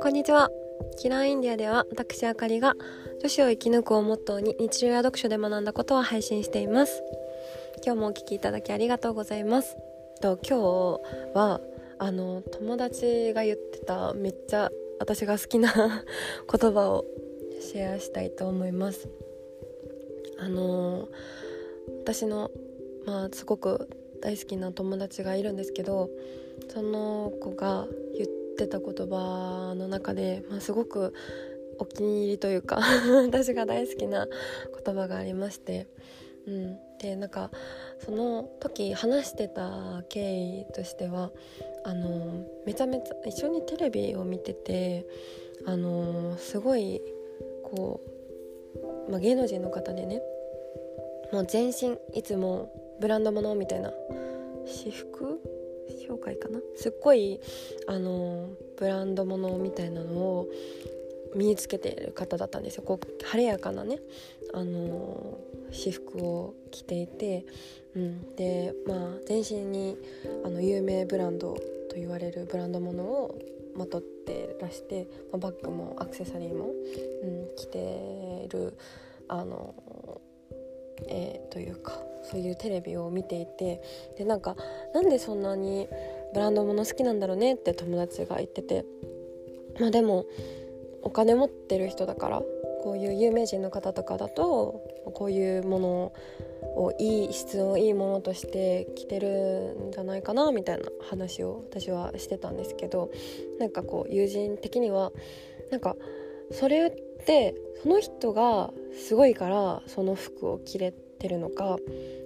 [0.00, 0.50] こんにちは。
[0.98, 2.74] キラーインディアでは私あかりが
[3.20, 7.04] 女子を生き抜くをモットーに日常や読書で学んだことを配信しています。
[7.84, 9.76] 今日もお聞きいただきありがとうございます。
[10.20, 11.60] と今日は
[12.00, 14.68] あの友達が言ってためっちゃ
[14.98, 15.72] 私が好きな
[16.50, 17.04] 言葉を
[17.60, 19.08] シェアしたいと思います。
[20.38, 21.08] あの
[22.00, 22.50] 私の
[23.04, 23.88] まあすごく
[24.22, 26.08] 大好きな友達がいるんですけど
[26.68, 31.12] その子が言ってた言葉の中で、まあ、すごく
[31.78, 32.80] お気に入りというか
[33.26, 34.26] 私が大好きな
[34.84, 35.88] 言葉がありまして、
[36.46, 37.50] うん、でなんか
[37.98, 41.32] その時話してた経緯としては
[41.84, 45.06] あのめちゃめちゃ一緒にテレビを見てて
[45.66, 47.00] あのすごい
[47.64, 48.00] こ
[49.08, 50.22] う、まあ、芸能人の方でね
[51.32, 52.70] もう全身いつも
[53.02, 53.92] ブランド物みたいな。
[54.64, 55.40] 私服？
[56.08, 56.60] 紹介かな？
[56.76, 57.40] すっごい
[57.88, 60.48] あのブランド物みたいなのを
[61.34, 62.84] 身につけている方だったんですよ。
[62.84, 63.98] こう晴れやかなね
[64.54, 65.36] あの
[65.72, 67.44] 私服を着ていて、
[67.96, 69.98] うん、でまあ全身に
[70.44, 71.54] あの有名ブランド
[71.90, 73.36] と言われるブランド物を
[73.74, 76.66] まとってらして、まあ、バッグもアクセサリーも、
[77.24, 78.78] うん、着てる
[79.26, 79.74] あの、
[81.08, 83.82] えー、というかそういうテレビを見ていて
[84.16, 84.56] でなんか
[84.94, 85.88] なんでそんなに
[86.32, 88.84] ブランド物好きなんだろうねって友達が言ってて
[89.80, 90.26] まあでも
[91.02, 92.42] お金持ってる人だから
[92.82, 94.82] こういう有名人の方とかだと
[95.14, 96.12] こういうもの
[96.76, 103.10] をいい質のいいものとして着てるんじゃないかなみたいな話を私はしてたんですけど
[103.58, 105.12] なんかこう友人的には
[105.70, 105.96] なんか
[106.50, 107.11] それって
[107.82, 108.70] その人が
[109.06, 111.78] すごいからその服を着れてるのか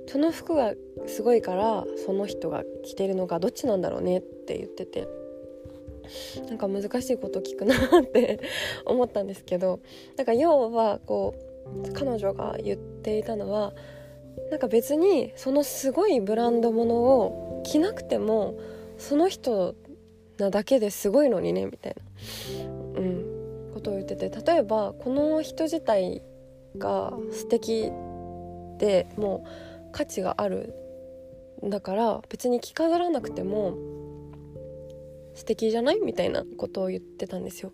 [0.06, 0.74] その服が
[1.06, 5.08] すごいからその人が着てるのかどっちなんだろうねって言ってて。
[6.48, 8.38] なんか難しいこと聞くなって
[8.86, 9.80] 思ったんですけど
[10.16, 11.34] なんか要はこ
[11.84, 13.74] う彼女が言っていたのは
[14.50, 18.54] なんか別にそのすごいブランド物を着なくても
[18.98, 19.74] その人
[20.38, 22.75] なだけですごいのにねみたいな、
[23.86, 26.22] ことを言ってて例えばこの人自体
[26.76, 27.92] が素敵
[28.78, 30.74] でもう価値がある。
[31.62, 33.76] だから別に着飾らなくても
[35.34, 36.00] 素敵じゃない？
[36.00, 37.72] みたいなことを言ってたんですよ。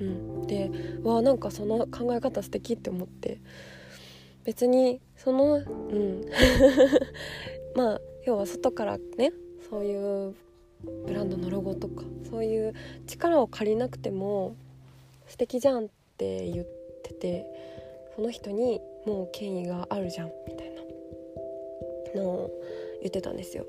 [0.00, 0.70] うん、で
[1.04, 3.40] わなんかその考え方素敵って思って。
[4.42, 6.24] 別にそのうん。
[7.76, 9.32] まあ要は外からね
[9.68, 9.94] そうい
[10.28, 10.34] う
[11.06, 12.74] ブランドのロゴとかそういう
[13.06, 14.56] 力を借りなくても
[15.30, 16.66] 素敵じゃんって言っ
[17.04, 17.46] てて
[18.16, 20.70] その人にもう権威があるじゃんみたい
[22.14, 22.50] なのを
[23.00, 23.64] 言ってたんですよ。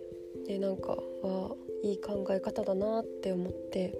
[0.47, 3.93] でなんかはいい考え方だなって思って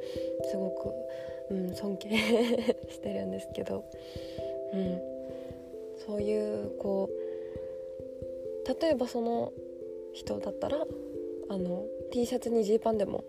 [0.49, 2.09] すごく、うん、尊敬
[2.89, 3.85] してるんですけど、
[4.73, 5.01] うん、
[6.05, 9.53] そういうこう例えばその
[10.13, 10.85] 人だったら
[11.49, 13.23] あの T シャツにジーパンでも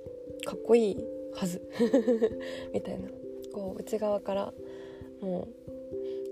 [0.47, 0.97] かっこいい
[1.34, 1.60] はず。
[2.72, 3.21] みたいな。
[3.52, 4.52] こう内側から
[5.20, 5.48] も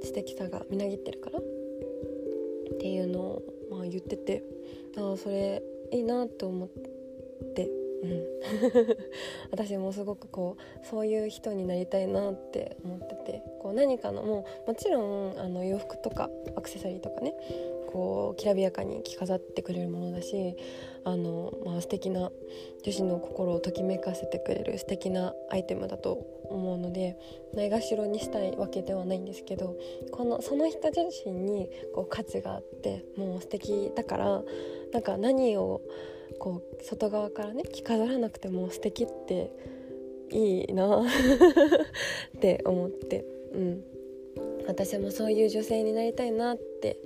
[0.03, 1.42] う素敵さがみなぎってるからっ
[2.81, 4.42] ていうのを、まあ、言ってて
[4.97, 6.69] ああそれいいなと思っ
[7.54, 7.70] て。
[8.03, 8.25] うん、
[9.53, 17.34] 私もすごくこうそういう人になりたいなって思っててこう何かのもうもちろんあの洋服とかアクセサリーとかね
[17.92, 20.56] こうきらびやかに着飾ってくれるものだし
[21.05, 22.31] あの、まあ素敵な
[22.83, 27.16] 女子の心をときめかせてくれる素敵なアイテムだと思うので
[27.55, 29.77] ないがしろにしたいわけではないんですけど
[30.11, 34.43] このその人自身にこう価値があってもう素敵だから
[34.93, 35.81] なんか何を
[36.38, 39.50] こう外側からね着飾らなくても素敵って
[40.32, 41.03] いいな
[42.37, 43.84] って思って、うん、
[44.67, 46.99] 私もそういう女性になりたいなって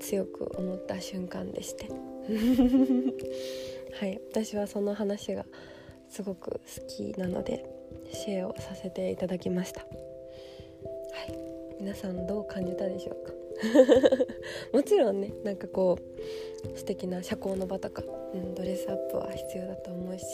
[0.00, 2.13] 強く思った瞬間でして。
[4.00, 5.44] はい私はその話が
[6.08, 7.64] すごく好きなので
[8.12, 9.80] シェアをさせていただきました。
[9.80, 11.38] はい
[11.80, 13.32] 皆さんどう感じたでしょうか？
[14.72, 15.98] もちろんねなんかこ
[16.74, 18.02] う素敵な社交の場とか、
[18.32, 20.24] うん、ドレスアップは必要だと思うし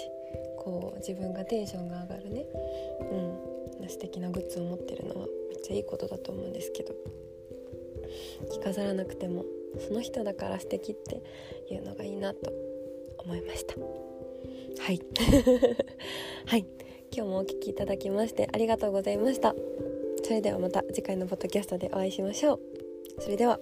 [0.58, 2.46] こう自分がテンションが上がるね、
[3.80, 6.94] うん、素敵なグッズを持ってるのはめっちゃいいことだと思うんですけど
[8.50, 9.44] 着飾らなくても
[9.78, 11.22] その人だから素敵って
[11.72, 12.52] いうのがいいなと
[13.18, 13.74] 思いました。
[14.82, 15.00] はい。
[16.46, 16.66] はい。
[17.12, 19.54] 今日もお聴きいただきましてありがとうございました。
[20.22, 22.60] それではまた次回のポッドキャストでお会いしましょう。
[23.20, 23.58] それでは。